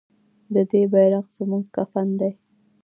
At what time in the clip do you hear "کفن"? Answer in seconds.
1.75-2.07